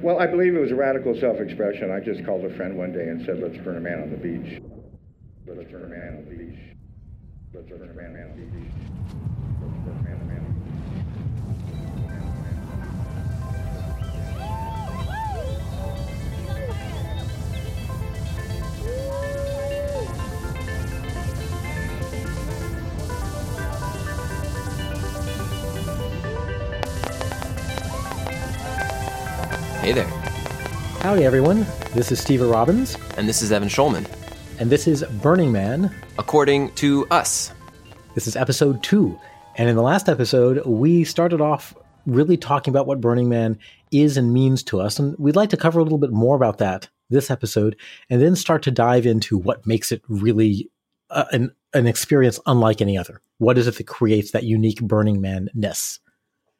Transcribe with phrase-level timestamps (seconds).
[0.00, 1.90] Well, I believe it was a radical self-expression.
[1.90, 4.16] I just called a friend one day and said, let's burn a man on the
[4.16, 4.62] beach.
[5.44, 6.76] Let's burn a man on the beach.
[7.52, 9.37] Let's burn a man on the beach.
[29.88, 30.06] Hey there.
[31.00, 31.64] Howdy, everyone.
[31.94, 34.06] This is Stever Robbins, And this is Evan Schulman.
[34.60, 35.90] and this is Burning Man.
[36.18, 37.54] According to us.
[38.14, 39.18] This is episode two.
[39.56, 41.74] And in the last episode, we started off
[42.04, 43.58] really talking about what Burning Man
[43.90, 44.98] is and means to us.
[44.98, 47.74] And we'd like to cover a little bit more about that this episode,
[48.10, 50.70] and then start to dive into what makes it really
[51.08, 53.22] uh, an, an experience unlike any other.
[53.38, 55.98] What is it that creates that unique Burning Man ness?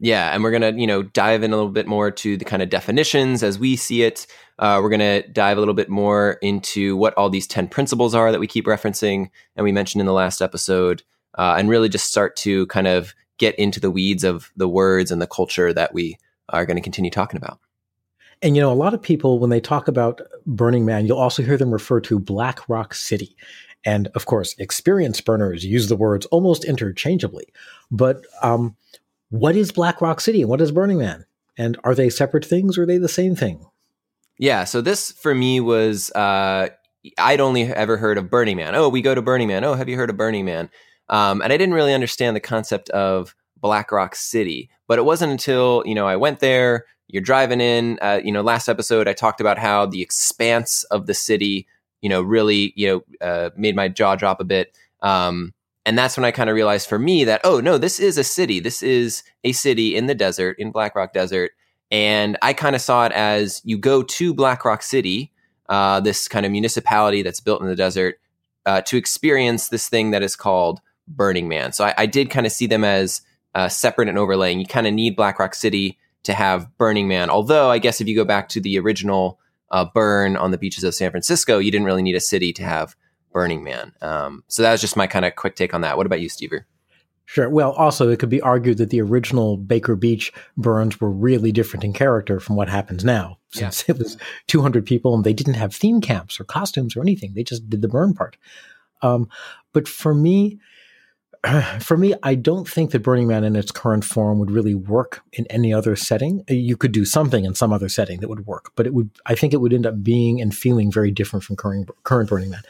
[0.01, 2.63] Yeah, and we're gonna, you know, dive in a little bit more to the kind
[2.63, 4.27] of definitions as we see it.
[4.59, 8.31] Uh, we're gonna dive a little bit more into what all these ten principles are
[8.31, 11.03] that we keep referencing and we mentioned in the last episode,
[11.37, 15.11] uh, and really just start to kind of get into the weeds of the words
[15.11, 16.17] and the culture that we
[16.49, 17.59] are going to continue talking about.
[18.41, 21.43] And you know, a lot of people, when they talk about Burning Man, you'll also
[21.43, 23.37] hear them refer to Black Rock City.
[23.85, 27.53] And of course, experienced burners use the words almost interchangeably.
[27.91, 28.77] But um,
[29.31, 31.25] what is Black Rock City and what is Burning Man?
[31.57, 33.67] And are they separate things or are they the same thing?
[34.39, 36.69] Yeah, so this for me was uh,
[37.19, 38.75] I'd only ever heard of Burning Man.
[38.75, 39.65] Oh, we go to Burning Man.
[39.65, 40.71] Oh, have you heard of Burning Man?
[41.09, 44.71] Um, and I didn't really understand the concept of Black Rock City.
[44.87, 46.87] But it wasn't until you know I went there.
[47.09, 47.99] You're driving in.
[48.01, 51.67] Uh, you know, last episode I talked about how the expanse of the city,
[52.01, 54.77] you know, really you know uh, made my jaw drop a bit.
[55.03, 55.53] Um,
[55.89, 58.25] and that's when I kind of realized for me that oh no, this is a
[58.25, 58.61] city.
[58.61, 61.53] This is a city in the desert in Black Rock Desert.
[61.91, 65.33] And I kind of saw it as you go to Black Rock City,
[65.71, 68.21] uh, this kind of municipality that's built in the desert,
[68.67, 71.73] uh, to experience this thing that is called Burning Man.
[71.73, 73.23] So I, I did kind of see them as
[73.55, 74.61] uh, separate and overlaying.
[74.61, 77.31] You kind of need Black Rock City to have Burning Man.
[77.31, 80.85] Although I guess if you go back to the original uh, burn on the beaches
[80.85, 82.95] of San Francisco, you didn't really need a city to have
[83.33, 83.93] Burning Man.
[84.01, 85.97] Um, so that was just my kind of quick take on that.
[85.97, 86.65] What about you, Stever?
[87.29, 87.51] Sure.
[87.51, 91.85] Well, also, it could be argued that the original Baker Beach burns were really different
[91.85, 95.75] in character from what happens now, since it was 200 people and they didn't have
[95.75, 97.35] theme camps or costumes or anything.
[97.35, 98.39] They just did the burn part.
[99.03, 99.29] Um,
[99.75, 100.59] but for me,
[101.81, 105.23] for me, I don't think that Burning Man in its current form would really work
[105.35, 106.45] in any other setting.
[106.49, 109.11] You could do something in some other setting that would work, but it would.
[109.27, 112.51] I think it would end up being and feeling very different from current, current Burning
[112.51, 112.63] Man.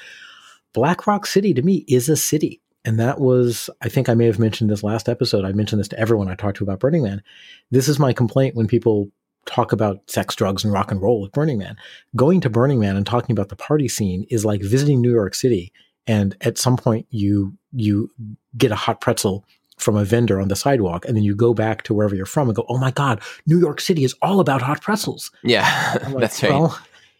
[0.72, 2.60] Black Rock City to me is a city.
[2.84, 5.44] And that was, I think I may have mentioned this last episode.
[5.44, 7.22] I mentioned this to everyone I talked to about Burning Man.
[7.70, 9.10] This is my complaint when people
[9.46, 11.76] talk about sex, drugs, and rock and roll at Burning Man.
[12.14, 15.34] Going to Burning Man and talking about the party scene is like visiting New York
[15.34, 15.72] City.
[16.06, 18.10] And at some point, you you
[18.56, 19.44] get a hot pretzel
[19.76, 22.48] from a vendor on the sidewalk, and then you go back to wherever you're from
[22.48, 26.18] and go, "Oh my God, New York City is all about hot pretzels." Yeah, like,
[26.18, 26.52] that's right.
[26.52, 26.78] Well,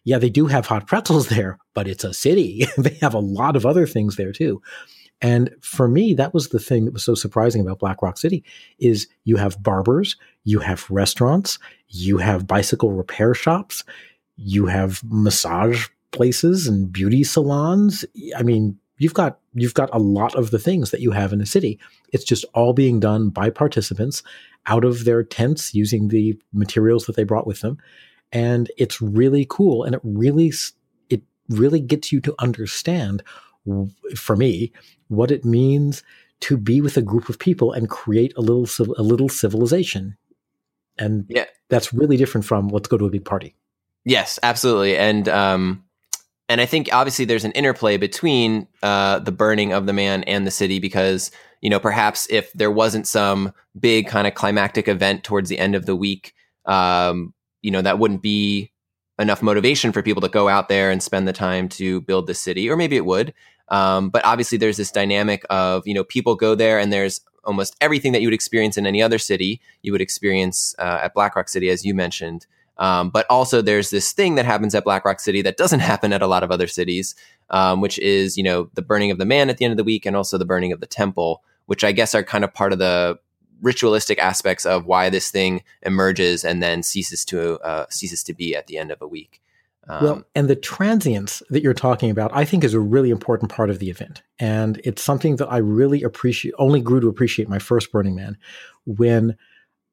[0.08, 2.66] yeah, they do have hot pretzels there, but it's a city.
[2.78, 4.62] they have a lot of other things there too.
[5.20, 8.42] And for me, that was the thing that was so surprising about Black Rock City
[8.78, 11.58] is you have barbers, you have restaurants,
[11.88, 13.84] you have bicycle repair shops,
[14.36, 18.04] you have massage places and beauty salons.
[18.34, 21.40] I mean, you've got you've got a lot of the things that you have in
[21.40, 21.78] a city.
[22.12, 24.22] It's just all being done by participants
[24.66, 27.76] out of their tents using the materials that they brought with them.
[28.32, 30.52] And it's really cool and it really
[31.08, 33.22] it really gets you to understand
[34.16, 34.72] for me
[35.08, 36.02] what it means
[36.40, 40.16] to be with a group of people and create a little a little civilization.
[40.98, 41.46] And yeah.
[41.68, 43.54] that's really different from let's go to a big party.
[44.04, 45.84] Yes absolutely and um
[46.48, 50.46] and i think obviously there's an interplay between uh the burning of the man and
[50.46, 55.24] the city because you know perhaps if there wasn't some big kind of climactic event
[55.24, 56.32] towards the end of the week
[56.64, 58.70] um you know that wouldn't be
[59.18, 62.34] enough motivation for people to go out there and spend the time to build the
[62.34, 63.34] city or maybe it would
[63.70, 67.76] um, but obviously, there's this dynamic of you know people go there, and there's almost
[67.80, 71.36] everything that you would experience in any other city you would experience uh, at Black
[71.36, 72.46] Rock City, as you mentioned.
[72.78, 76.12] Um, but also, there's this thing that happens at Black Rock City that doesn't happen
[76.12, 77.14] at a lot of other cities,
[77.50, 79.84] um, which is you know the burning of the man at the end of the
[79.84, 82.72] week, and also the burning of the temple, which I guess are kind of part
[82.72, 83.18] of the
[83.60, 88.54] ritualistic aspects of why this thing emerges and then ceases to uh, ceases to be
[88.54, 89.40] at the end of a week.
[89.88, 93.50] Um, well, and the transience that you're talking about, I think, is a really important
[93.50, 96.54] part of the event, and it's something that I really appreciate.
[96.58, 98.36] Only grew to appreciate my first Burning Man
[98.86, 99.36] when.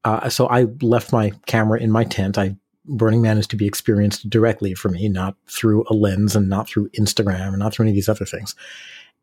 [0.03, 2.37] Uh, so I left my camera in my tent.
[2.37, 2.55] I
[2.87, 6.67] Burning Man is to be experienced directly for me, not through a lens and not
[6.67, 8.55] through Instagram and not through any of these other things.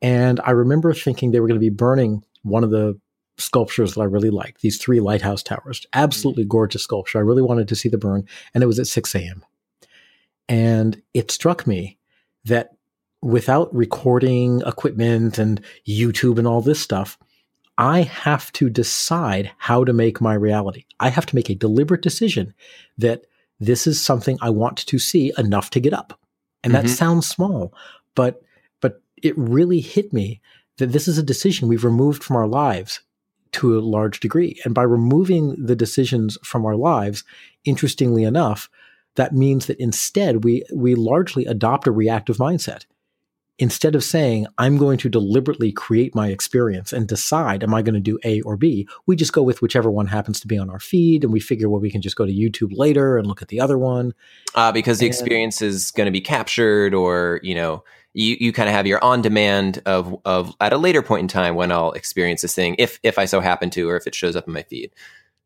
[0.00, 2.98] And I remember thinking they were going to be burning one of the
[3.38, 5.86] sculptures that I really liked, these three lighthouse towers.
[5.92, 7.18] Absolutely gorgeous sculpture.
[7.18, 9.44] I really wanted to see the burn, and it was at 6 a.m.
[10.48, 11.98] And it struck me
[12.44, 12.76] that
[13.22, 17.16] without recording equipment and YouTube and all this stuff,
[17.78, 20.84] I have to decide how to make my reality.
[21.00, 22.52] I have to make a deliberate decision
[22.98, 23.24] that
[23.60, 26.18] this is something I want to see enough to get up.
[26.62, 26.86] And mm-hmm.
[26.86, 27.72] that sounds small,
[28.14, 28.42] but
[28.80, 30.40] but it really hit me
[30.78, 33.00] that this is a decision we've removed from our lives
[33.52, 34.60] to a large degree.
[34.64, 37.24] And by removing the decisions from our lives,
[37.64, 38.68] interestingly enough,
[39.16, 42.86] that means that instead we we largely adopt a reactive mindset
[43.58, 47.94] instead of saying, I'm going to deliberately create my experience and decide, am I going
[47.94, 50.70] to do A or B, we just go with whichever one happens to be on
[50.70, 53.42] our feed and we figure, well, we can just go to YouTube later and look
[53.42, 54.14] at the other one.
[54.54, 57.84] Uh, because the and, experience is going to be captured or, you know,
[58.14, 61.28] you, you kind of have your on demand of, of at a later point in
[61.28, 64.14] time when I'll experience this thing, if, if I so happen to, or if it
[64.14, 64.92] shows up in my feed.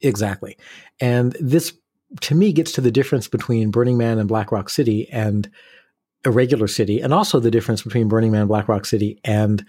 [0.00, 0.56] Exactly.
[1.00, 1.72] And this
[2.20, 5.50] to me gets to the difference between Burning Man and Black Rock City and
[6.24, 9.64] a regular city, and also the difference between Burning Man, Black Rock City, and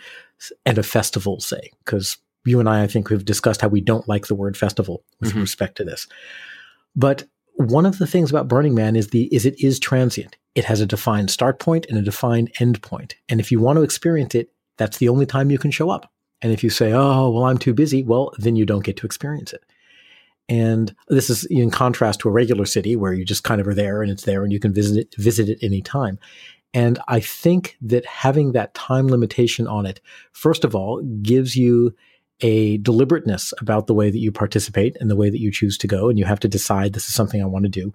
[0.65, 4.07] and a festival, say, because you and I, I think, we've discussed how we don't
[4.07, 5.41] like the word festival with mm-hmm.
[5.41, 6.07] respect to this.
[6.95, 7.25] But
[7.57, 10.37] one of the things about Burning Man is the is it is transient.
[10.55, 13.15] It has a defined start point and a defined end point.
[13.29, 16.11] And if you want to experience it, that's the only time you can show up.
[16.41, 19.07] And if you say, "Oh, well, I'm too busy," well, then you don't get to
[19.07, 19.63] experience it.
[20.47, 23.73] And this is in contrast to a regular city where you just kind of are
[23.73, 26.19] there and it's there and you can visit it, visit it any time.
[26.73, 29.99] And I think that having that time limitation on it,
[30.31, 31.95] first of all, gives you
[32.41, 35.87] a deliberateness about the way that you participate and the way that you choose to
[35.87, 36.09] go.
[36.09, 37.93] And you have to decide this is something I want to do,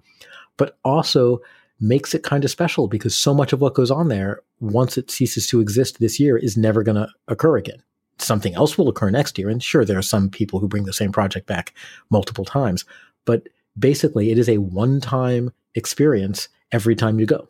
[0.57, 1.39] but also
[1.79, 5.11] makes it kind of special because so much of what goes on there, once it
[5.11, 7.81] ceases to exist this year, is never going to occur again
[8.19, 9.49] something else will occur next year.
[9.49, 11.73] And sure, there are some people who bring the same project back
[12.09, 12.85] multiple times,
[13.25, 13.47] but
[13.77, 17.49] basically it is a one time experience every time you go.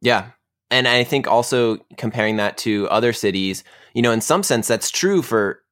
[0.00, 0.30] Yeah.
[0.70, 4.90] And I think also comparing that to other cities, you know, in some sense, that's
[4.90, 5.62] true for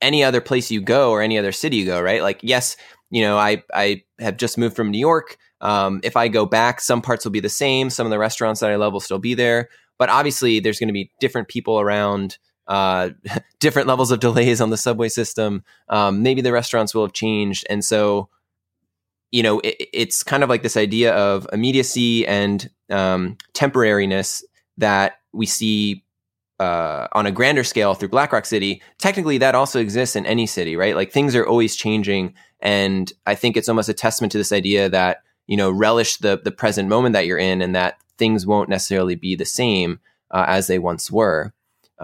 [0.00, 2.22] any other place you go or any other city you go, right?
[2.22, 2.76] Like, yes,
[3.10, 5.36] you know, I, I have just moved from New York.
[5.60, 7.88] Um, if I go back, some parts will be the same.
[7.88, 9.68] Some of the restaurants that I love will still be there.
[9.98, 13.10] But obviously, there's going to be different people around uh,
[13.60, 15.62] different levels of delays on the subway system.
[15.88, 18.28] Um, maybe the restaurants will have changed, and so
[19.32, 24.42] you know it, it's kind of like this idea of immediacy and um, temporariness
[24.78, 26.04] that we see
[26.60, 28.80] uh, on a grander scale through Black Rock City.
[28.98, 30.94] Technically, that also exists in any city, right?
[30.94, 34.88] Like things are always changing, and I think it's almost a testament to this idea
[34.90, 38.68] that you know relish the the present moment that you're in, and that things won't
[38.68, 39.98] necessarily be the same
[40.30, 41.52] uh, as they once were.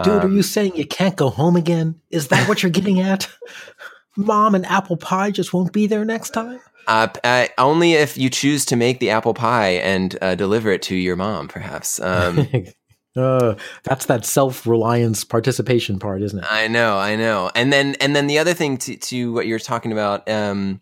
[0.02, 2.00] Dude, um, are you saying you can't go home again?
[2.10, 3.28] Is that what you're getting at?
[4.16, 6.60] Mom and apple pie just won't be there next time?
[6.88, 10.82] Uh, uh, only if you choose to make the apple pie and uh, deliver it
[10.82, 12.00] to your mom, perhaps.
[12.00, 12.49] Um,
[13.17, 13.55] uh,
[13.85, 16.46] that's that self-reliance participation part, isn't it?
[16.50, 17.50] I know, I know.
[17.55, 20.81] And then, and then the other thing to, to what you're talking about, um,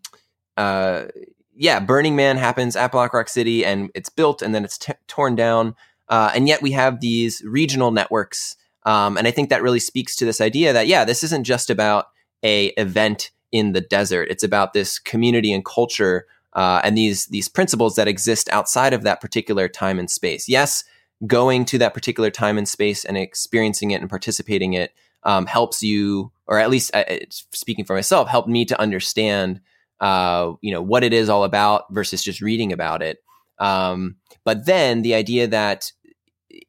[0.56, 1.06] uh,
[1.54, 4.92] yeah, Burning Man happens at Black Rock City, and it's built, and then it's t-
[5.08, 5.74] torn down,
[6.08, 10.14] uh, and yet we have these regional networks um, and I think that really speaks
[10.16, 12.06] to this idea that, yeah, this isn't just about
[12.44, 14.28] a event in the desert.
[14.30, 19.02] It's about this community and culture uh, and these these principles that exist outside of
[19.02, 20.48] that particular time and space.
[20.48, 20.84] Yes,
[21.26, 25.82] going to that particular time and space and experiencing it and participating it um, helps
[25.82, 29.60] you, or at least uh, speaking for myself, helped me to understand,
[30.00, 33.18] uh, you know, what it is all about versus just reading about it.
[33.58, 35.92] Um, but then the idea that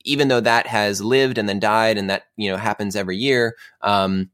[0.03, 3.55] even though that has lived and then died and that you know happens every year
[3.81, 4.29] um,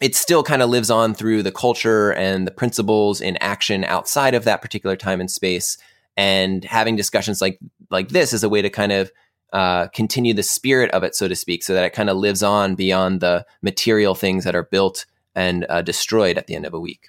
[0.00, 4.34] it still kind of lives on through the culture and the principles in action outside
[4.34, 5.76] of that particular time and space.
[6.16, 7.58] And having discussions like
[7.90, 9.10] like this is a way to kind of
[9.52, 12.42] uh, continue the spirit of it so to speak so that it kind of lives
[12.42, 16.74] on beyond the material things that are built and uh, destroyed at the end of
[16.74, 17.08] a week.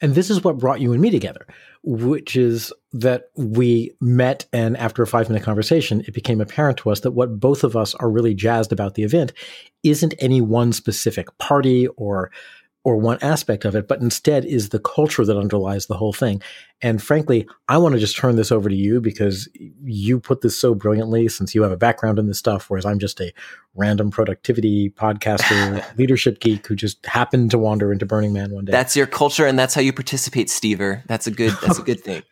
[0.00, 1.46] And this is what brought you and me together,
[1.84, 6.90] which is that we met, and after a five minute conversation, it became apparent to
[6.90, 9.32] us that what both of us are really jazzed about the event
[9.82, 12.30] isn't any one specific party or
[12.84, 16.42] or one aspect of it, but instead is the culture that underlies the whole thing.
[16.80, 19.48] And frankly, I want to just turn this over to you because
[19.84, 22.98] you put this so brilliantly since you have a background in this stuff, whereas I'm
[22.98, 23.32] just a
[23.76, 28.72] random productivity podcaster, leadership geek who just happened to wander into Burning Man one day.
[28.72, 31.06] That's your culture and that's how you participate, Stever.
[31.06, 32.24] That's a good that's a good thing.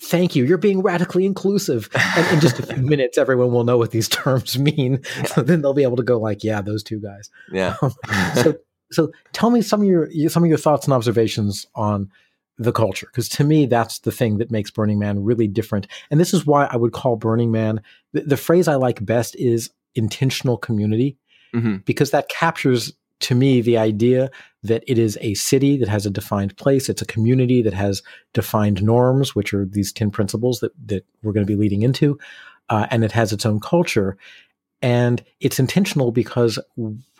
[0.00, 0.44] thank you.
[0.46, 1.90] You're being radically inclusive.
[1.94, 5.02] And in just a few minutes, everyone will know what these terms mean.
[5.26, 7.28] So then they'll be able to go like, yeah, those two guys.
[7.52, 7.76] Yeah.
[7.82, 7.92] Um,
[8.34, 8.54] so,
[8.90, 12.10] so tell me some of your some of your thoughts and observations on
[12.58, 15.86] the culture, because to me, that's the thing that makes Burning Man really different.
[16.10, 19.36] And this is why I would call Burning Man the, the phrase I like best
[19.36, 21.16] is intentional community,
[21.54, 21.76] mm-hmm.
[21.84, 24.30] because that captures to me the idea
[24.62, 28.02] that it is a city that has a defined place it's a community that has
[28.34, 32.18] defined norms which are these 10 principles that, that we're going to be leading into
[32.68, 34.18] uh, and it has its own culture
[34.82, 36.58] and it's intentional because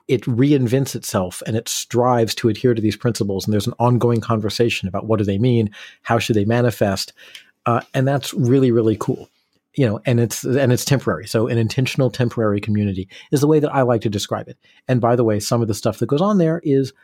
[0.09, 4.21] it reinvents itself and it strives to adhere to these principles and there's an ongoing
[4.21, 5.71] conversation about what do they mean
[6.03, 7.13] how should they manifest
[7.67, 9.29] uh, and that's really really cool
[9.77, 11.27] you know, and it's and it's temporary.
[11.27, 14.57] So an intentional temporary community is the way that I like to describe it.
[14.89, 16.95] And by the way, some of the stuff that goes on there is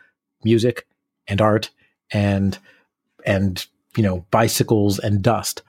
[0.43, 0.87] music
[1.27, 1.69] and art
[2.11, 2.57] and
[3.25, 5.61] and you know bicycles and dust.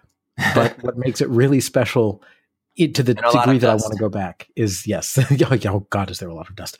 [0.54, 2.22] But what makes it really special
[2.76, 3.70] it, to the degree that.
[3.70, 5.18] I want to go back is yes.
[5.66, 6.78] oh God, is there a lot of dust?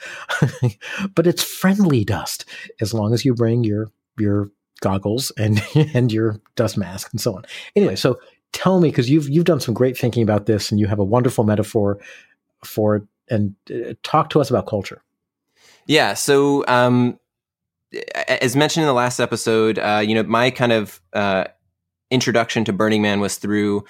[1.14, 2.44] but it's friendly dust
[2.80, 5.62] as long as you bring your your goggles and
[5.94, 7.44] and your dust mask and so on.
[7.76, 8.18] Anyway, so
[8.54, 11.04] tell me because you've you've done some great thinking about this and you have a
[11.04, 11.98] wonderful metaphor
[12.64, 15.02] for it and uh, talk to us about culture
[15.86, 17.18] yeah so um,
[18.28, 21.44] as mentioned in the last episode uh, you know my kind of uh,
[22.10, 23.84] introduction to burning man was through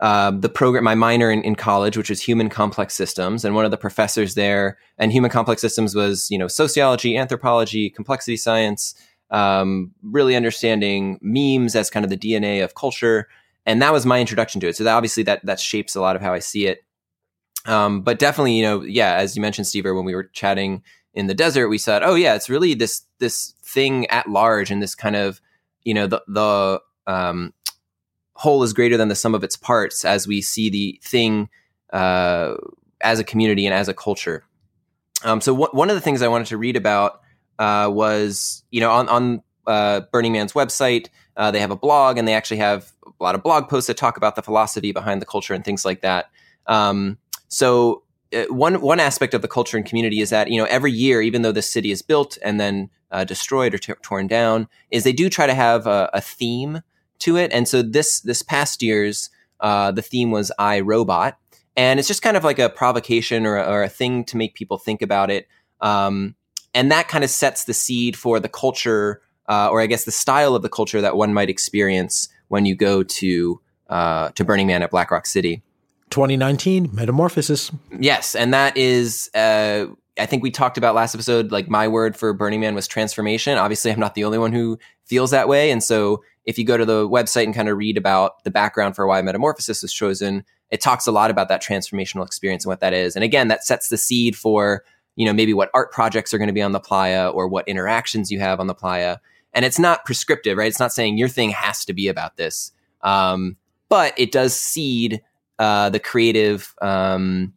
[0.00, 3.64] uh, the program my minor in, in, college which was human complex systems and one
[3.64, 8.94] of the professors there and human complex systems was you know sociology anthropology complexity science
[9.30, 13.28] um, really understanding memes as kind of the dna of culture
[13.66, 14.76] and that was my introduction to it.
[14.76, 16.84] So that obviously that that shapes a lot of how I see it.
[17.66, 21.26] Um, but definitely, you know, yeah, as you mentioned, Steve, when we were chatting in
[21.26, 24.94] the desert, we said, oh yeah, it's really this this thing at large, and this
[24.94, 25.40] kind of,
[25.84, 27.52] you know, the the um,
[28.40, 31.50] whole is greater than the sum of its parts as we see the thing
[31.92, 32.54] uh,
[33.02, 34.44] as a community and as a culture.
[35.24, 37.20] Um, so one of the things I wanted to read about
[37.58, 42.16] uh, was, you know, on on uh, Burning Man's website, uh, they have a blog,
[42.16, 45.20] and they actually have a lot of blog posts that talk about the philosophy behind
[45.20, 46.30] the culture and things like that.
[46.66, 47.18] Um,
[47.48, 48.04] so
[48.34, 51.20] uh, one one aspect of the culture and community is that you know every year,
[51.20, 55.04] even though the city is built and then uh, destroyed or t- torn down, is
[55.04, 56.80] they do try to have a, a, theme
[57.20, 57.52] to it.
[57.52, 61.38] And so this this past year's uh, the theme was I Robot,
[61.76, 64.78] and it's just kind of like a provocation or, or a thing to make people
[64.78, 65.46] think about it.
[65.80, 66.34] Um,
[66.74, 70.12] and that kind of sets the seed for the culture, uh, or I guess the
[70.12, 74.66] style of the culture that one might experience when you go to uh, to Burning
[74.66, 75.62] Man at Black Rock City.
[76.10, 77.70] 2019 Metamorphosis.
[77.98, 79.30] Yes, and that is.
[79.34, 79.86] Uh,
[80.18, 81.50] I think we talked about last episode.
[81.50, 83.56] Like my word for Burning Man was transformation.
[83.58, 86.76] Obviously, I'm not the only one who feels that way, and so if you go
[86.76, 90.44] to the website and kind of read about the background for why Metamorphosis was chosen,
[90.70, 93.16] it talks a lot about that transformational experience and what that is.
[93.16, 94.84] And again, that sets the seed for
[95.16, 97.68] you know maybe what art projects are going to be on the playa or what
[97.68, 99.16] interactions you have on the playa
[99.52, 100.68] and it's not prescriptive, right?
[100.68, 103.56] It's not saying your thing has to be about this, um,
[103.88, 105.22] but it does seed
[105.58, 107.52] uh, the creative um,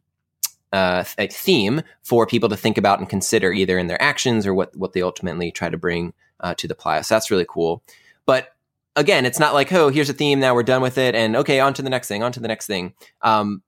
[0.72, 4.54] uh, th- theme for people to think about and consider, either in their actions or
[4.54, 7.04] what what they ultimately try to bring uh, to the playa.
[7.04, 7.84] So that's really cool.
[8.26, 8.52] But
[8.96, 11.60] again, it's not like, oh, here's a theme, now we're done with it, and okay,
[11.60, 12.94] on to the next thing, on to the next thing.
[13.22, 13.64] Um,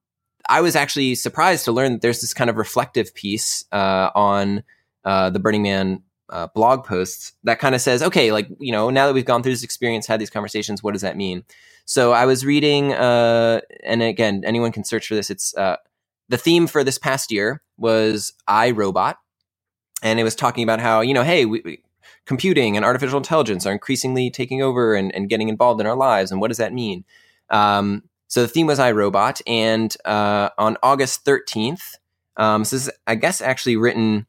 [0.47, 4.63] I was actually surprised to learn that there's this kind of reflective piece uh, on
[5.03, 8.89] uh, the Burning Man uh, blog posts that kind of says, okay, like, you know,
[8.89, 11.43] now that we've gone through this experience, had these conversations, what does that mean?
[11.85, 15.29] So I was reading, uh, and again, anyone can search for this.
[15.29, 15.77] It's uh,
[16.29, 19.17] the theme for this past year was I Robot,
[20.01, 21.83] and it was talking about how you know, hey, we, we,
[22.25, 26.31] computing and artificial intelligence are increasingly taking over and, and, getting involved in our lives,
[26.31, 27.03] and what does that mean?
[27.49, 29.41] Um, so the theme was I, Robot.
[29.45, 31.97] And uh, on August thirteenth,
[32.37, 34.25] um, so this is, I guess, actually written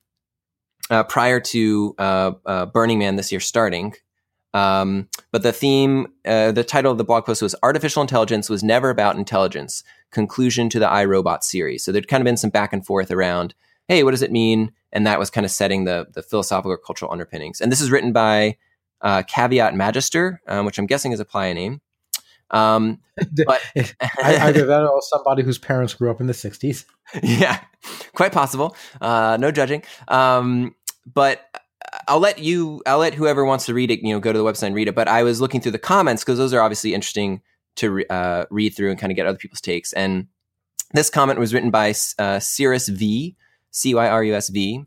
[0.90, 3.94] uh, prior to uh, uh, Burning Man this year starting.
[4.54, 8.62] Um, but the theme, uh, the title of the blog post was "Artificial Intelligence was
[8.62, 11.84] never about intelligence." Conclusion to the I, Robot series.
[11.84, 13.54] So there'd kind of been some back and forth around,
[13.88, 14.72] hey, what does it mean?
[14.96, 17.60] And that was kind of setting the the philosophical or cultural underpinnings.
[17.60, 18.56] And this is written by
[19.02, 21.82] uh, Caveat Magister, um, which I'm guessing is a playa name.
[22.50, 23.00] Um,
[23.46, 23.60] but
[24.24, 26.84] either that or somebody whose parents grew up in the 60s.
[27.22, 27.60] Yeah,
[28.14, 28.74] quite possible.
[29.00, 29.84] Uh, no judging.
[30.08, 30.74] Um,
[31.06, 31.44] but
[32.08, 34.44] I'll let you, I'll let whoever wants to read it, you know, go to the
[34.44, 34.94] website and read it.
[34.96, 37.42] But I was looking through the comments because those are obviously interesting
[37.76, 39.92] to re- uh, read through and kind of get other people's takes.
[39.92, 40.26] And
[40.94, 43.36] this comment was written by uh, Cyrus V,
[43.76, 44.84] C Y R U S V.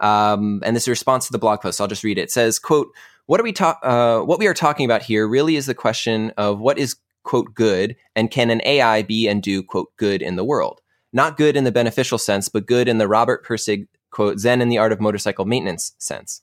[0.00, 1.78] Um, and this is a response to the blog post.
[1.78, 2.22] So I'll just read it.
[2.22, 2.88] It says, quote,
[3.26, 6.32] what are we talk, uh, what we are talking about here really is the question
[6.36, 10.34] of what is quote, good, and can an AI be and do, quote, good in
[10.34, 10.80] the world?
[11.12, 14.68] Not good in the beneficial sense, but good in the Robert Pirsig quote, Zen in
[14.68, 16.42] the art of motorcycle maintenance sense.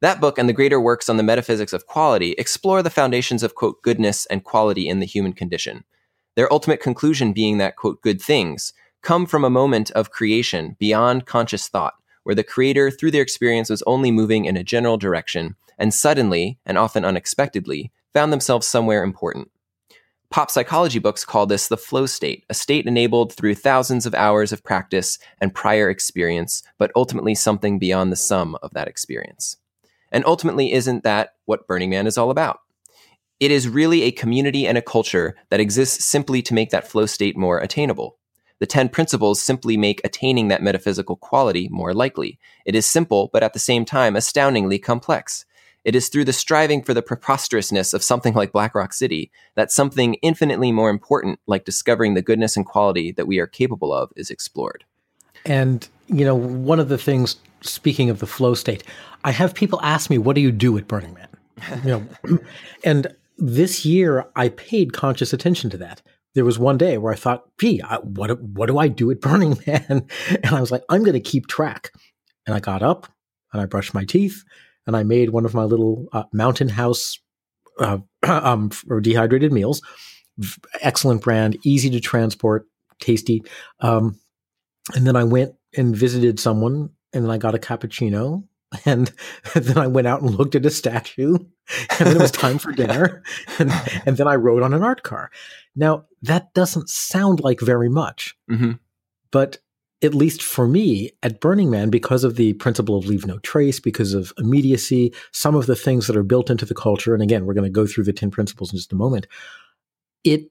[0.00, 3.54] That book and the greater works on the metaphysics of quality explore the foundations of,
[3.54, 5.84] quote, goodness and quality in the human condition.
[6.36, 8.72] Their ultimate conclusion being that, quote, good things
[9.02, 13.70] come from a moment of creation beyond conscious thought, where the creator, through their experience,
[13.70, 19.02] was only moving in a general direction and suddenly, and often unexpectedly, found themselves somewhere
[19.02, 19.50] important.
[20.30, 24.52] Pop psychology books call this the flow state, a state enabled through thousands of hours
[24.52, 29.56] of practice and prior experience, but ultimately something beyond the sum of that experience.
[30.12, 32.60] And ultimately, isn't that what Burning Man is all about?
[33.40, 37.06] It is really a community and a culture that exists simply to make that flow
[37.06, 38.18] state more attainable.
[38.60, 42.38] The 10 principles simply make attaining that metaphysical quality more likely.
[42.64, 45.44] It is simple, but at the same time, astoundingly complex.
[45.82, 49.72] It is through the striving for the preposterousness of something like Black Rock City that
[49.72, 54.12] something infinitely more important, like discovering the goodness and quality that we are capable of,
[54.14, 54.84] is explored.
[55.46, 58.84] And, you know, one of the things, speaking of the flow state,
[59.24, 61.28] I have people ask me, what do you do at Burning Man?
[61.82, 62.38] You know,
[62.84, 66.02] and this year I paid conscious attention to that.
[66.34, 69.20] There was one day where I thought, gee, I, what, what do I do at
[69.20, 70.06] Burning Man?
[70.28, 71.92] And I was like, I'm going to keep track.
[72.46, 73.06] And I got up
[73.52, 74.44] and I brushed my teeth
[74.86, 77.18] and I made one of my little uh, mountain house
[77.78, 78.70] uh, um,
[79.00, 79.82] dehydrated meals.
[80.80, 82.66] Excellent brand, easy to transport,
[82.98, 83.42] tasty.
[83.80, 84.18] Um,
[84.94, 88.44] and then I went and visited someone, and then I got a cappuccino,
[88.84, 89.12] and
[89.54, 92.72] then I went out and looked at a statue, and then it was time for
[92.72, 93.22] dinner,
[93.58, 93.70] and,
[94.06, 95.30] and, then I rode on an art car.
[95.74, 98.72] Now that doesn't sound like very much, mm-hmm.
[99.30, 99.58] but
[100.02, 103.78] at least for me at Burning Man, because of the principle of leave no trace,
[103.80, 107.44] because of immediacy, some of the things that are built into the culture, and again,
[107.44, 109.26] we're going to go through the 10 principles in just a moment,
[110.24, 110.50] it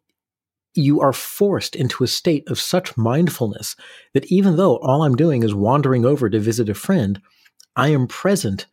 [0.76, 3.76] you are forced into a state of such mindfulness
[4.14, 7.20] that even though all I'm doing is wandering over to visit a friend,
[7.76, 8.66] I am present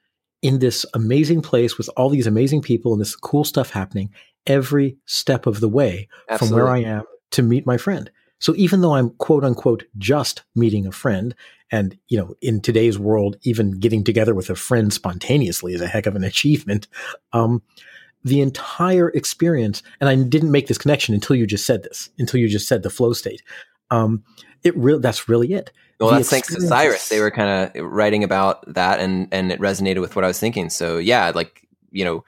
[0.43, 4.11] in this amazing place with all these amazing people and this cool stuff happening
[4.47, 6.49] every step of the way Absolutely.
[6.49, 8.11] from where I am to meet my friend.
[8.39, 11.35] So even though I'm quote unquote just meeting a friend,
[11.73, 15.89] and you know, in today's world, even getting together with a friend spontaneously is a
[15.89, 16.87] heck of an achievement.
[17.33, 17.63] Um,
[18.25, 22.41] the entire experience, and I didn't make this connection until you just said this, until
[22.41, 23.43] you just said the flow state.
[23.91, 24.25] Um,
[24.65, 25.71] it real that's really it.
[25.99, 27.09] Well, that's thanks to Cyrus.
[27.09, 30.39] They were kind of writing about that, and and it resonated with what I was
[30.39, 30.69] thinking.
[30.69, 32.25] So yeah, like you know,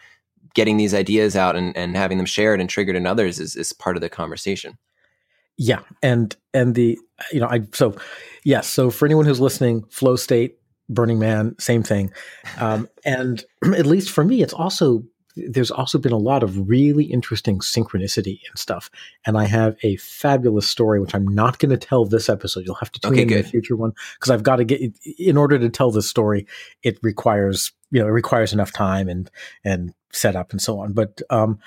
[0.54, 3.72] getting these ideas out and, and having them shared and triggered in others is is
[3.72, 4.78] part of the conversation.
[5.58, 6.98] Yeah, and and the
[7.32, 7.94] you know I so
[8.44, 8.68] yes.
[8.68, 12.12] So for anyone who's listening, flow state, Burning Man, same thing.
[12.58, 15.04] Um, and at least for me, it's also
[15.48, 18.90] there's also been a lot of really interesting synchronicity and stuff.
[19.26, 22.64] And I have a fabulous story, which I'm not going to tell this episode.
[22.64, 23.44] You'll have to tune okay, in good.
[23.44, 24.80] the future one because I've got to get
[25.18, 26.46] in order to tell this story.
[26.82, 29.30] It requires you know it requires enough time and
[29.64, 30.92] and setup and so on.
[30.92, 31.58] But um,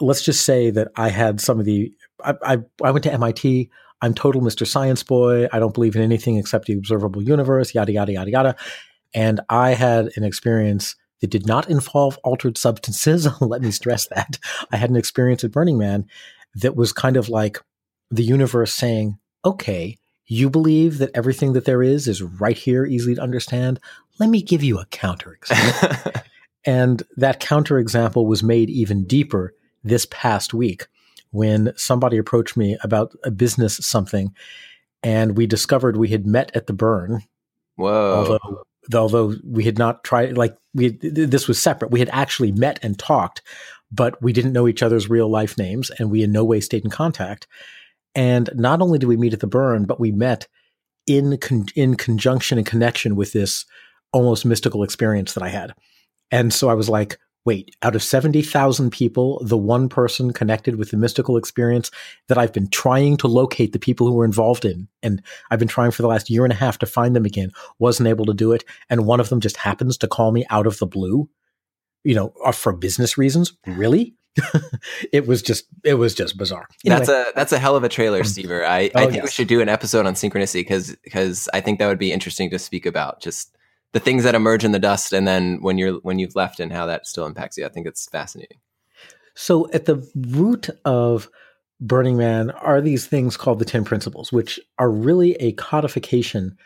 [0.00, 3.70] let's just say that I had some of the I, I, I went to MIT.
[4.02, 4.66] I'm total Mr.
[4.66, 5.48] Science boy.
[5.52, 8.56] I don't believe in anything except the observable universe, yada, yada, yada, yada.
[9.14, 13.26] And I had an experience that did not involve altered substances.
[13.40, 14.38] Let me stress that.
[14.70, 16.06] I had an experience at Burning Man
[16.54, 17.58] that was kind of like
[18.10, 23.14] the universe saying, okay, you believe that everything that there is is right here, easily
[23.14, 23.80] to understand.
[24.18, 26.22] Let me give you a counterexample.
[26.66, 30.88] and that counterexample was made even deeper this past week
[31.30, 34.34] when somebody approached me about a business something,
[35.02, 37.22] and we discovered we had met at the burn.
[37.76, 38.14] Whoa!
[38.14, 41.90] Although, although we had not tried, like we this was separate.
[41.90, 43.42] We had actually met and talked,
[43.90, 46.84] but we didn't know each other's real life names, and we in no way stayed
[46.84, 47.46] in contact.
[48.14, 50.46] And not only did we meet at the burn, but we met
[51.06, 53.64] in con- in conjunction and connection with this
[54.12, 55.74] almost mystical experience that I had.
[56.30, 60.90] And so I was like, wait, out of 70,000 people, the one person connected with
[60.90, 61.90] the mystical experience
[62.28, 65.68] that I've been trying to locate the people who were involved in, and I've been
[65.68, 68.34] trying for the last year and a half to find them again, wasn't able to
[68.34, 68.64] do it.
[68.88, 71.28] And one of them just happens to call me out of the blue,
[72.02, 73.52] you know, uh, for business reasons.
[73.66, 74.14] Really?
[75.12, 76.66] it was just it was just bizarre.
[76.84, 76.98] Anyway.
[76.98, 78.66] That's a that's a hell of a trailer, um, Stever.
[78.66, 79.24] I, oh, I think yes.
[79.24, 82.50] we should do an episode on synchronicity because because I think that would be interesting
[82.50, 83.20] to speak about.
[83.20, 83.53] Just
[83.94, 86.72] the things that emerge in the dust and then when you're when you've left and
[86.72, 87.64] how that still impacts you.
[87.64, 88.58] I think it's fascinating.
[89.36, 91.30] So at the root of
[91.80, 96.56] Burning Man are these things called the 10 principles, which are really a codification.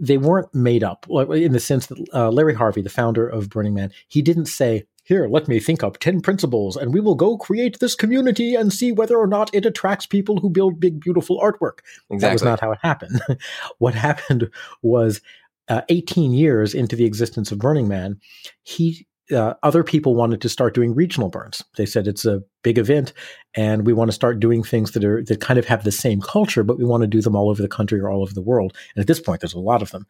[0.00, 3.74] They weren't made up in the sense that uh, Larry Harvey, the founder of Burning
[3.74, 7.36] Man, he didn't say, here, let me think up 10 principles and we will go
[7.36, 11.38] create this community and see whether or not it attracts people who build big, beautiful
[11.40, 11.80] artwork.
[12.08, 12.18] Exactly.
[12.18, 13.20] That was not how it happened.
[13.78, 14.50] what happened
[14.80, 15.20] was
[15.68, 18.18] uh, 18 years into the existence of Burning Man,
[18.62, 21.64] he uh, other people wanted to start doing regional burns.
[21.76, 23.14] They said it's a big event,
[23.54, 26.20] and we want to start doing things that are that kind of have the same
[26.20, 28.42] culture, but we want to do them all over the country or all over the
[28.42, 28.76] world.
[28.94, 30.06] And at this point, there's a lot of them.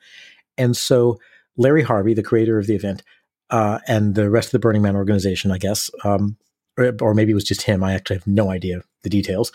[0.58, 1.18] And so
[1.56, 3.02] Larry Harvey, the creator of the event,
[3.50, 6.36] uh, and the rest of the Burning Man organization, I guess, um,
[6.76, 7.84] or, or, maybe it was just him.
[7.84, 9.52] I actually have no idea the details.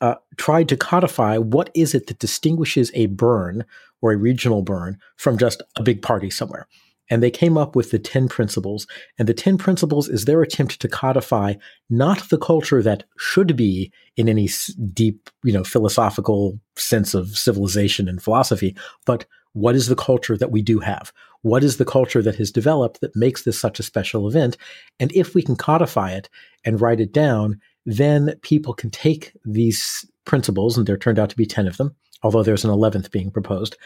[0.00, 3.64] Uh, tried to codify what is it that distinguishes a burn
[4.00, 6.68] or a regional burn from just a big party somewhere.
[7.10, 8.86] And they came up with the 10 principles.
[9.18, 11.54] And the 10 principles is their attempt to codify
[11.88, 14.48] not the culture that should be in any
[14.92, 20.52] deep, you know, philosophical sense of civilization and philosophy, but what is the culture that
[20.52, 21.12] we do have?
[21.42, 24.56] What is the culture that has developed that makes this such a special event?
[25.00, 26.28] And if we can codify it
[26.64, 31.36] and write it down, then people can take these principles, and there turned out to
[31.36, 33.78] be 10 of them, although there's an 11th being proposed.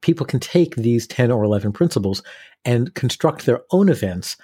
[0.00, 2.20] People can take these 10 or 11 principles
[2.64, 4.36] and construct their own events.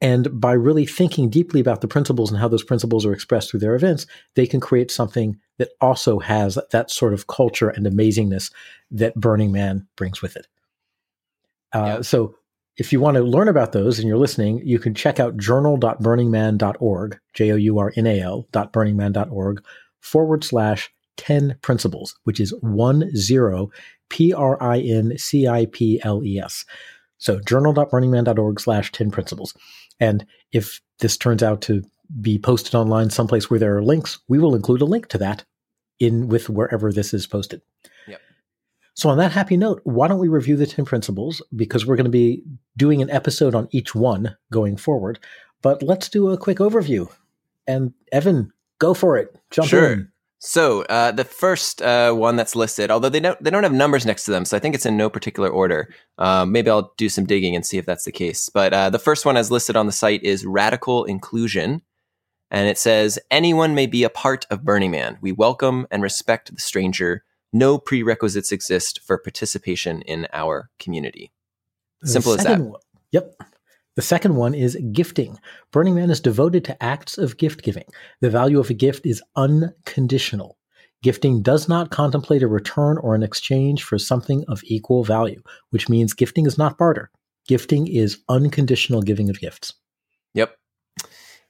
[0.00, 3.60] And by really thinking deeply about the principles and how those principles are expressed through
[3.60, 8.52] their events, they can create something that also has that sort of culture and amazingness
[8.90, 10.48] that Burning Man brings with it.
[11.72, 12.00] Uh, yeah.
[12.02, 12.34] So
[12.76, 17.18] if you want to learn about those and you're listening, you can check out journal.burningman.org,
[17.32, 19.64] J O U R N A L, burningman.org
[20.00, 23.70] forward slash 10 principles, which is one zero
[24.10, 26.64] P R I N C I P L E S.
[27.18, 29.54] So journal.burningman.org slash 10 principles.
[29.98, 31.82] And if this turns out to
[32.20, 35.44] be posted online someplace where there are links, we will include a link to that
[35.98, 37.62] in with wherever this is posted.
[38.06, 38.20] Yep.
[38.96, 42.06] So on that happy note, why don't we review the 10 principles because we're going
[42.06, 42.42] to be
[42.78, 45.18] doing an episode on each one going forward.
[45.60, 47.10] But let's do a quick overview.
[47.66, 49.36] And Evan, go for it.
[49.50, 49.92] Jump sure.
[49.92, 50.12] in.
[50.38, 54.06] So uh, the first uh, one that's listed, although they don't they don't have numbers
[54.06, 55.92] next to them, so I think it's in no particular order.
[56.18, 58.48] Um, maybe I'll do some digging and see if that's the case.
[58.50, 61.82] But uh, the first one as listed on the site is radical inclusion,
[62.50, 65.16] and it says anyone may be a part of Burning Man.
[65.22, 67.24] We welcome and respect the stranger.
[67.52, 71.32] No prerequisites exist for participation in our community.
[72.04, 72.60] Simple as that.
[72.60, 72.80] One,
[73.12, 73.34] yep.
[73.94, 75.38] The second one is gifting.
[75.72, 77.86] Burning Man is devoted to acts of gift giving.
[78.20, 80.58] The value of a gift is unconditional.
[81.02, 85.88] Gifting does not contemplate a return or an exchange for something of equal value, which
[85.88, 87.10] means gifting is not barter.
[87.48, 89.72] Gifting is unconditional giving of gifts.
[90.34, 90.56] Yep.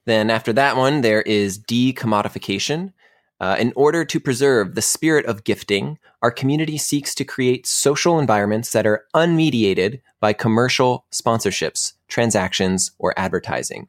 [0.05, 2.93] Then after that one, there is decommodification.
[3.39, 8.19] Uh, in order to preserve the spirit of gifting, our community seeks to create social
[8.19, 13.89] environments that are unmediated by commercial sponsorships, transactions, or advertising.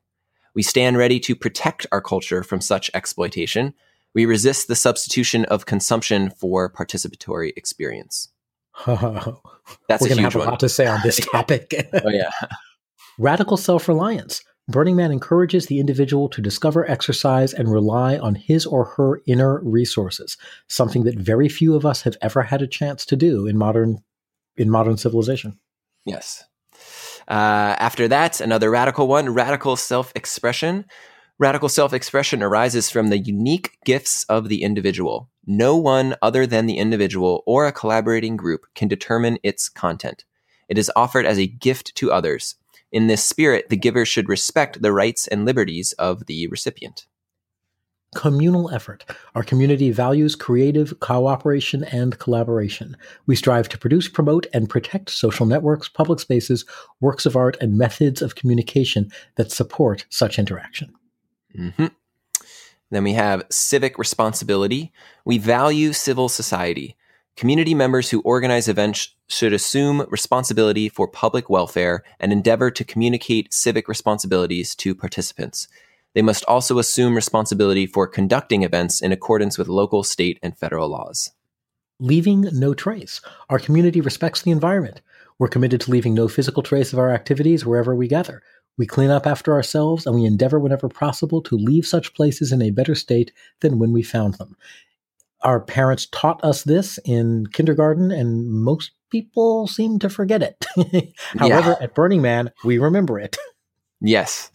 [0.53, 3.73] We stand ready to protect our culture from such exploitation.
[4.13, 8.29] We resist the substitution of consumption for participatory experience.
[8.85, 11.73] That's We're going to have a lot to say on this topic.
[11.93, 12.31] oh, yeah.
[13.17, 14.43] Radical self reliance.
[14.69, 19.61] Burning Man encourages the individual to discover, exercise, and rely on his or her inner
[19.63, 20.35] resources,
[20.67, 24.03] something that very few of us have ever had a chance to do in modern
[24.57, 25.57] in modern civilization.
[26.05, 26.43] Yes.
[27.27, 30.85] Uh, after that, another radical one: radical self-expression.
[31.39, 35.29] Radical self-expression arises from the unique gifts of the individual.
[35.45, 40.25] No one other than the individual or a collaborating group can determine its content.
[40.67, 42.55] It is offered as a gift to others
[42.91, 47.05] in this spirit, the giver should respect the rights and liberties of the recipient.
[48.15, 49.03] Communal effort.
[49.35, 52.95] Our community values creative cooperation and collaboration.
[53.25, 56.65] We strive to produce, promote, and protect social networks, public spaces,
[57.01, 60.93] works of art, and methods of communication that support such interaction.
[61.57, 61.87] Mm-hmm.
[62.89, 64.93] Then we have civic responsibility.
[65.25, 66.95] We value civil society.
[67.37, 73.53] Community members who organize events should assume responsibility for public welfare and endeavor to communicate
[73.53, 75.67] civic responsibilities to participants.
[76.15, 80.89] They must also assume responsibility for conducting events in accordance with local, state, and federal
[80.89, 81.29] laws.
[81.99, 83.21] Leaving no trace.
[83.51, 85.01] Our community respects the environment.
[85.37, 88.41] We're committed to leaving no physical trace of our activities wherever we gather.
[88.79, 92.63] We clean up after ourselves and we endeavor whenever possible to leave such places in
[92.63, 94.55] a better state than when we found them
[95.41, 100.65] our parents taught us this in kindergarten, and most people seem to forget it.
[101.37, 101.83] However, yeah.
[101.85, 103.37] at Burning Man, we remember it.
[103.99, 104.51] Yes.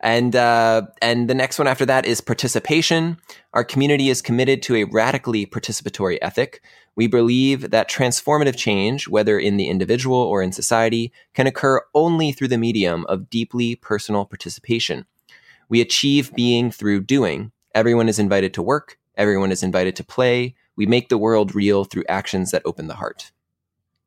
[0.00, 3.16] And uh, and the next one after that is participation.
[3.54, 6.62] Our community is committed to a radically participatory ethic.
[6.94, 12.32] We believe that transformative change, whether in the individual or in society, can occur only
[12.32, 15.06] through the medium of deeply personal participation.
[15.70, 17.52] We achieve being through doing.
[17.74, 18.98] Everyone is invited to work.
[19.16, 20.54] Everyone is invited to play.
[20.76, 23.30] We make the world real through actions that open the heart.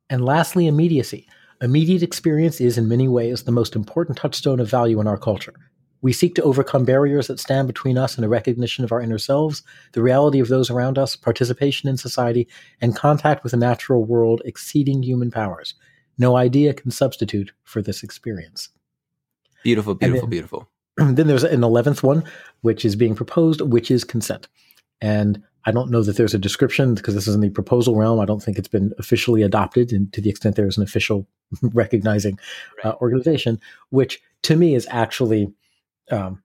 [0.09, 1.27] And lastly, immediacy.
[1.61, 5.53] Immediate experience is, in many ways, the most important touchstone of value in our culture.
[6.01, 9.17] We seek to overcome barriers that stand between us and a recognition of our inner
[9.17, 9.63] selves,
[9.93, 12.47] the reality of those around us, participation in society,
[12.81, 15.73] and contact with the natural world exceeding human powers.
[16.17, 18.69] No idea can substitute for this experience.
[19.63, 20.69] Beautiful, beautiful, then, beautiful.
[20.97, 22.23] Then there's an 11th one,
[22.61, 24.47] which is being proposed, which is consent.
[25.01, 28.19] And I don't know that there's a description because this is in the proposal realm.
[28.19, 31.27] I don't think it's been officially adopted, and to the extent there is an official
[31.61, 32.39] recognizing
[32.83, 35.51] uh, organization, which to me is actually
[36.11, 36.41] um,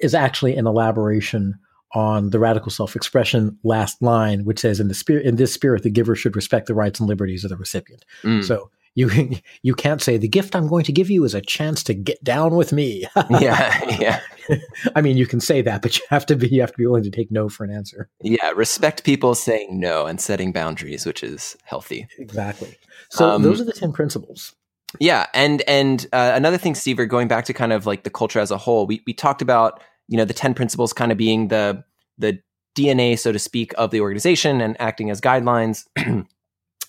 [0.00, 1.58] is actually an elaboration
[1.94, 5.90] on the radical self-expression last line, which says, "In the spirit, in this spirit, the
[5.90, 8.44] giver should respect the rights and liberties of the recipient." Mm.
[8.44, 9.30] So you
[9.62, 12.22] you can't say the gift I'm going to give you is a chance to get
[12.24, 13.06] down with me.
[13.30, 14.20] yeah, yeah.
[14.96, 16.86] I mean, you can say that, but you have to be you have to be
[16.86, 18.10] willing to take no for an answer.
[18.20, 22.08] Yeah, respect people saying no and setting boundaries, which is healthy.
[22.18, 22.76] Exactly.
[23.10, 24.54] So um, those are the ten principles.
[24.98, 28.40] Yeah, and and uh, another thing, Steve, going back to kind of like the culture
[28.40, 31.48] as a whole, we we talked about you know the ten principles kind of being
[31.48, 31.84] the
[32.16, 32.40] the
[32.76, 35.84] DNA, so to speak, of the organization and acting as guidelines,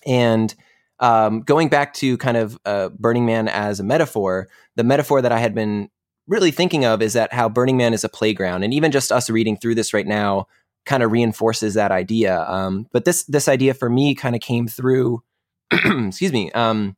[0.06, 0.54] and
[1.00, 5.32] um, going back to kind of uh, Burning Man as a metaphor, the metaphor that
[5.32, 5.88] I had been
[6.26, 9.28] really thinking of is that how Burning Man is a playground, and even just us
[9.28, 10.46] reading through this right now
[10.86, 12.42] kind of reinforces that idea.
[12.48, 15.22] Um, but this this idea for me kind of came through,
[15.72, 16.96] excuse me, um,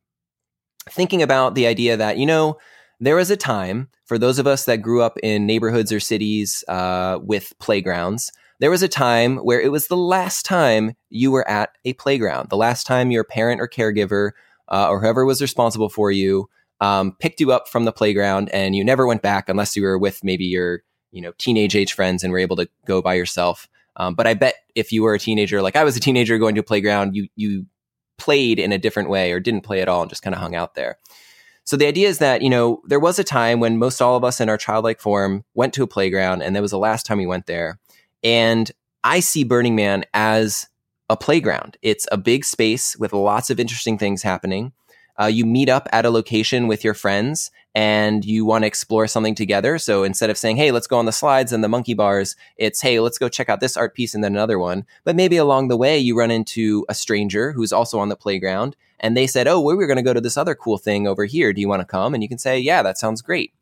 [0.90, 2.58] thinking about the idea that, you know,
[3.00, 6.64] there was a time for those of us that grew up in neighborhoods or cities
[6.68, 8.32] uh, with playgrounds.
[8.60, 12.50] There was a time where it was the last time you were at a playground,
[12.50, 14.32] the last time your parent or caregiver
[14.68, 16.48] uh, or whoever was responsible for you
[16.80, 19.98] um, picked you up from the playground and you never went back unless you were
[19.98, 23.68] with maybe your you know teenage age friends and were able to go by yourself.
[23.96, 26.54] Um, but I bet if you were a teenager, like I was a teenager going
[26.56, 27.66] to a playground, you you
[28.18, 30.54] played in a different way or didn't play at all and just kind of hung
[30.54, 30.98] out there.
[31.64, 34.24] So the idea is that, you know, there was a time when most all of
[34.24, 37.18] us in our childlike form went to a playground and that was the last time
[37.18, 37.78] we went there.
[38.22, 38.70] And
[39.04, 40.68] I see Burning Man as
[41.08, 41.76] a playground.
[41.82, 44.72] It's a big space with lots of interesting things happening.
[45.20, 49.06] Uh, you meet up at a location with your friends and you want to explore
[49.06, 49.78] something together.
[49.78, 52.80] So instead of saying, hey, let's go on the slides and the monkey bars, it's,
[52.80, 54.86] hey, let's go check out this art piece and then another one.
[55.04, 58.74] But maybe along the way, you run into a stranger who's also on the playground
[59.00, 61.24] and they said, oh, we were going to go to this other cool thing over
[61.24, 61.52] here.
[61.52, 62.14] Do you want to come?
[62.14, 63.52] And you can say, yeah, that sounds great.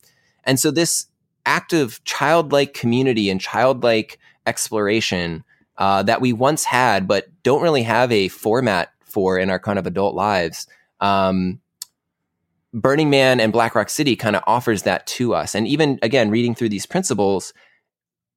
[0.44, 1.06] And so this
[1.46, 5.44] active childlike community and childlike exploration
[5.78, 9.78] uh, that we once had, but don't really have a format for in our kind
[9.78, 10.66] of adult lives.
[11.00, 11.60] Um,
[12.72, 15.54] Burning Man and Black Rock City kind of offers that to us.
[15.54, 17.52] And even again, reading through these principles,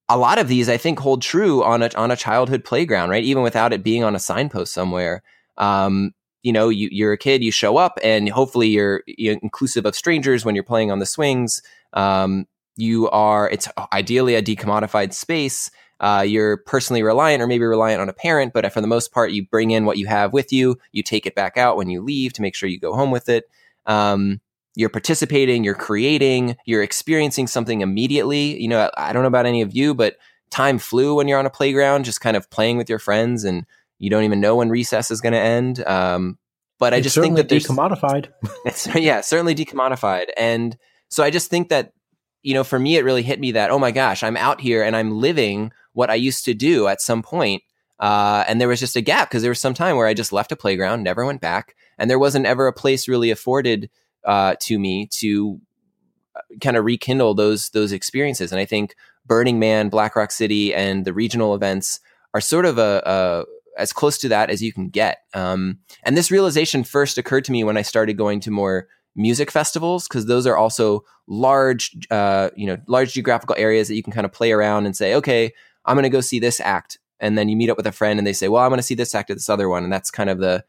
[0.10, 3.24] a lot of these I think hold true on a on a childhood playground, right?
[3.24, 5.22] Even without it being on a signpost somewhere.
[5.58, 9.86] Um, you know, you, you're a kid, you show up, and hopefully you're, you're inclusive
[9.86, 11.62] of strangers when you're playing on the swings.
[11.94, 15.70] Um, you are it's ideally a decommodified space.
[16.04, 19.32] Uh, you're personally reliant or maybe reliant on a parent, but for the most part,
[19.32, 20.78] you bring in what you have with you.
[20.92, 23.30] You take it back out when you leave to make sure you go home with
[23.30, 23.46] it.
[23.86, 24.42] Um,
[24.76, 28.62] you're participating, you're creating, you're experiencing something immediately.
[28.62, 30.18] You know, I don't know about any of you, but
[30.50, 33.66] time flew when you're on a playground, just kind of playing with your friends, and
[33.98, 35.88] you don't even know when recess is going to end.
[35.88, 36.38] Um,
[36.80, 38.28] but I it's just think that there's decommodified.
[38.66, 41.94] it's, yeah, certainly decommodified, and so I just think that
[42.42, 44.84] you know, for me, it really hit me that oh my gosh, I'm out here
[44.84, 47.64] and I'm living what I used to do at some point.
[48.00, 50.34] Uh, and there was just a gap because there was some time where I just
[50.34, 53.90] left a playground, never went back, and there wasn't ever a place really afforded
[54.26, 55.62] uh, to me to
[56.36, 58.52] uh, kind of rekindle those those experiences.
[58.52, 62.00] And I think Burning Man, Black Rock City, and the regional events
[62.34, 63.46] are sort of a, a
[63.80, 65.20] as close to that as you can get.
[65.34, 69.52] Um, and this realization first occurred to me when I started going to more music
[69.52, 74.14] festivals because those are also large, uh, you know, large geographical areas that you can
[74.14, 75.54] kind of play around and say, okay,
[75.86, 78.20] I'm going to go see this act, and then you meet up with a friend
[78.20, 79.92] and they say, well, I'm going to see this act at this other one, and
[79.92, 80.64] that's kind of the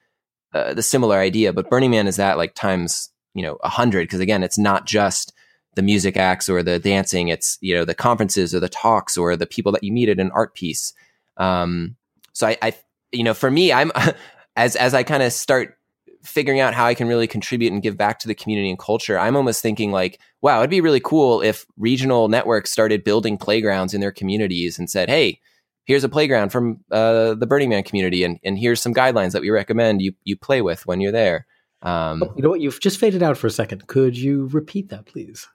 [0.52, 1.52] uh, the similar idea.
[1.52, 4.86] But Burning Man is that like times you know a hundred because again, it's not
[4.86, 5.32] just
[5.74, 9.36] the music acts or the dancing; it's you know the conferences or the talks or
[9.36, 10.92] the people that you meet at an art piece.
[11.36, 11.96] Um,
[12.32, 12.74] so I, I,
[13.12, 13.90] you know, for me, I'm
[14.56, 15.76] as as I kind of start
[16.24, 19.18] figuring out how I can really contribute and give back to the community and culture,
[19.18, 23.94] I'm almost thinking like, wow, it'd be really cool if regional networks started building playgrounds
[23.94, 25.40] in their communities and said, hey,
[25.84, 29.42] here's a playground from uh, the Burning Man community, and, and here's some guidelines that
[29.42, 31.46] we recommend you you play with when you're there.
[31.82, 32.60] Um, you know what?
[32.60, 33.86] You've just faded out for a second.
[33.86, 35.46] Could you repeat that, please?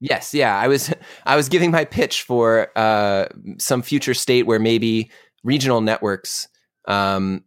[0.00, 0.58] Yes, yeah.
[0.58, 0.92] I was
[1.26, 3.26] I was giving my pitch for uh,
[3.58, 5.10] some future state where maybe
[5.44, 6.48] regional networks,
[6.88, 7.44] um,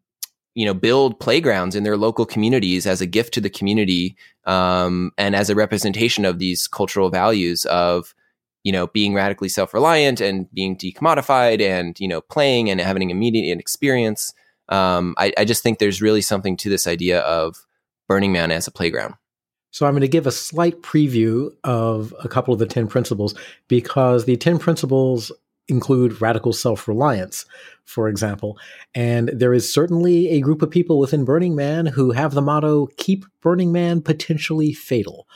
[0.60, 5.14] you know, build playgrounds in their local communities as a gift to the community um,
[5.18, 8.14] and as a representation of these cultural values of
[8.66, 13.58] you know being radically self-reliant and being decommodified and you know playing and having immediate
[13.58, 14.34] experience.
[14.68, 17.66] Um, I, I just think there's really something to this idea of
[18.10, 19.14] Burning Man as a playground.
[19.72, 23.34] So I'm going to give a slight preview of a couple of the 10 principles
[23.70, 25.32] because the 10 principles
[25.70, 27.46] include radical self-reliance,
[27.86, 28.58] for example.
[28.94, 32.88] And there is certainly a group of people within Burning Man who have the motto,
[32.98, 35.28] keep Burning Man potentially fatal.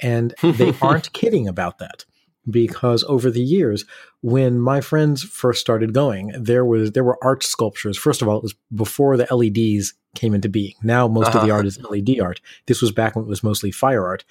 [0.00, 2.04] And they aren't kidding about that
[2.50, 3.84] because over the years
[4.20, 8.36] when my friends first started going there was there were art sculptures first of all
[8.36, 11.38] it was before the LEDs came into being now most uh-huh.
[11.38, 11.58] of the uh-huh.
[11.58, 14.24] art is LED art this was back when it was mostly fire art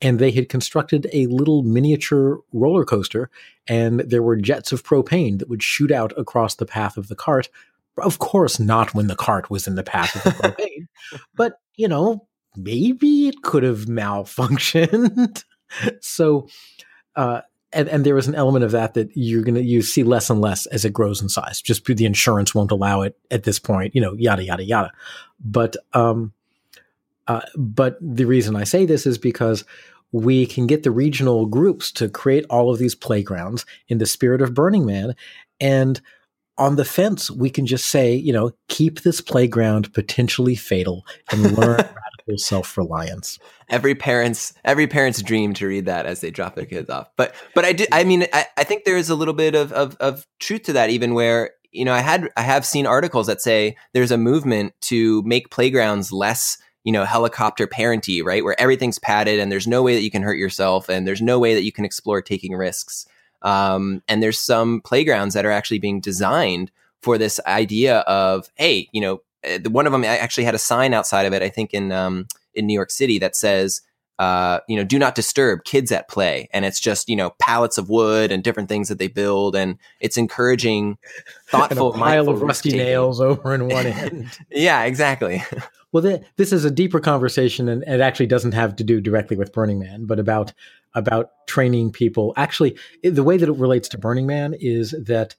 [0.00, 3.30] and they had constructed a little miniature roller coaster
[3.66, 7.16] and there were jets of propane that would shoot out across the path of the
[7.16, 7.48] cart
[7.98, 10.86] of course not when the cart was in the path of the propane
[11.34, 15.44] but you know maybe it could have malfunctioned
[16.00, 16.48] so
[17.16, 17.40] uh,
[17.72, 20.40] and, and there is an element of that that you're gonna you see less and
[20.40, 21.60] less as it grows in size.
[21.60, 24.92] Just the insurance won't allow it at this point, you know, yada yada yada.
[25.44, 26.32] But um,
[27.28, 29.64] uh, but the reason I say this is because
[30.12, 34.40] we can get the regional groups to create all of these playgrounds in the spirit
[34.40, 35.14] of Burning Man,
[35.60, 36.00] and
[36.58, 41.42] on the fence we can just say, you know, keep this playground potentially fatal and
[41.58, 46.66] learn radical self-reliance every parent's every parent's dream to read that as they drop their
[46.66, 47.08] kids off.
[47.16, 49.72] But but I do I mean I, I think there is a little bit of,
[49.72, 53.26] of of truth to that even where you know I had I have seen articles
[53.26, 58.58] that say there's a movement to make playgrounds less you know helicopter parenty right where
[58.58, 61.54] everything's padded and there's no way that you can hurt yourself and there's no way
[61.54, 63.06] that you can explore taking risks
[63.42, 66.70] um, and there's some playgrounds that are actually being designed
[67.02, 70.94] for this idea of hey you know eh, one of them actually had a sign
[70.94, 73.82] outside of it i think in um, in New York City that says,
[74.18, 76.48] uh, you know, do not disturb kids at play.
[76.52, 79.54] And it's just, you know, pallets of wood and different things that they build.
[79.54, 80.96] And it's encouraging,
[81.48, 84.30] thoughtful, and a pile of rusty nails over in one end.
[84.50, 85.44] yeah, exactly.
[85.96, 89.34] well, the, this is a deeper conversation and it actually doesn't have to do directly
[89.34, 90.52] with Burning Man, but about,
[90.92, 92.34] about training people.
[92.36, 95.36] Actually, the way that it relates to Burning Man is that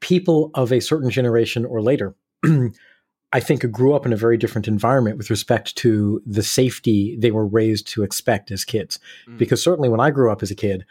[0.00, 2.14] people of a certain generation or later
[3.32, 7.30] I think grew up in a very different environment with respect to the safety they
[7.30, 8.98] were raised to expect as kids.
[9.26, 9.38] Mm.
[9.38, 10.84] Because certainly when I grew up as a kid,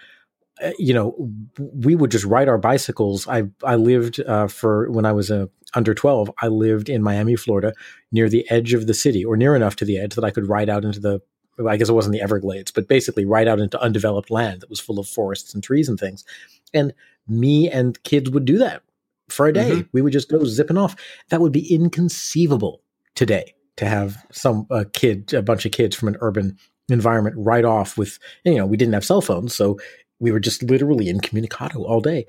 [0.77, 3.27] you know, we would just ride our bicycles.
[3.27, 6.31] I I lived uh, for when I was uh, under twelve.
[6.41, 7.73] I lived in Miami, Florida,
[8.11, 10.47] near the edge of the city, or near enough to the edge that I could
[10.47, 11.19] ride out into the.
[11.65, 14.81] I guess it wasn't the Everglades, but basically right out into undeveloped land that was
[14.81, 16.25] full of forests and trees and things.
[16.73, 16.93] And
[17.29, 18.83] me and kids would do that
[19.29, 19.71] for a day.
[19.71, 19.89] Mm-hmm.
[19.93, 20.97] We would just go zipping off.
[21.29, 22.81] That would be inconceivable
[23.15, 26.57] today to have some a kid, a bunch of kids from an urban
[26.89, 29.55] environment right off with, you know, we didn't have cell phones.
[29.55, 29.79] So
[30.19, 32.25] we were just literally incommunicado all day.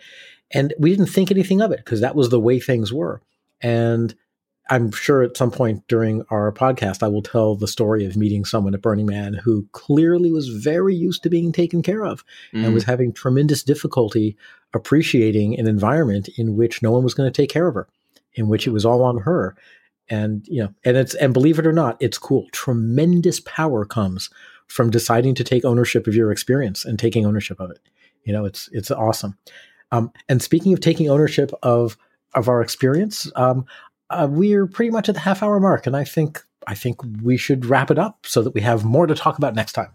[0.53, 3.21] And we didn't think anything of it because that was the way things were.
[3.61, 4.15] And
[4.69, 8.45] I'm sure at some point during our podcast, I will tell the story of meeting
[8.45, 12.65] someone at Burning Man who clearly was very used to being taken care of mm.
[12.65, 12.89] and was mm.
[12.89, 14.37] having tremendous difficulty
[14.75, 17.89] appreciating an environment in which no one was going to take care of her,
[18.35, 19.57] in which it was all on her.
[20.09, 22.47] And, you know, and it's, and believe it or not, it's cool.
[22.53, 24.31] Tremendous power comes
[24.67, 27.81] from deciding to take ownership of your experience and taking ownership of it.
[28.25, 29.39] You know, it's, it's awesome.
[29.93, 31.97] Um, and speaking of taking ownership of,
[32.35, 33.67] of our experience, um,
[34.11, 37.37] uh, we're pretty much at the half hour mark, and I think I think we
[37.37, 39.91] should wrap it up so that we have more to talk about next time.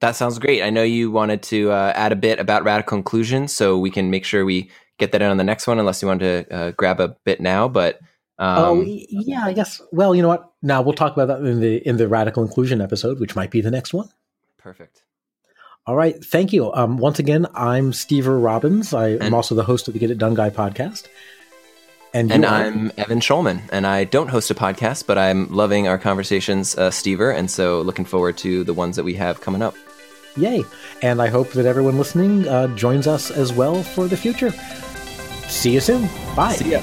[0.00, 0.62] That sounds great.
[0.62, 4.10] I know you wanted to uh, add a bit about radical inclusion, so we can
[4.10, 5.78] make sure we get that in on the next one.
[5.78, 8.00] Unless you want to uh, grab a bit now, but
[8.42, 9.80] um, oh yeah, I guess.
[9.92, 10.52] Well, you know what?
[10.62, 13.60] Now we'll talk about that in the in the radical inclusion episode, which might be
[13.60, 14.08] the next one.
[14.58, 15.02] Perfect.
[15.86, 16.72] All right, thank you.
[16.72, 18.94] Um, once again, I'm Stever Robbins.
[18.94, 21.08] I am also the host of the Get It Done Guy podcast.
[22.14, 25.98] And, and I'm Evan Schulman, and I don't host a podcast, but I'm loving our
[25.98, 29.74] conversations, uh, Stever, and so looking forward to the ones that we have coming up.
[30.36, 30.62] Yay!
[31.00, 34.50] And I hope that everyone listening uh, joins us as well for the future.
[35.48, 36.08] See you soon.
[36.36, 36.54] Bye.
[36.54, 36.82] See ya.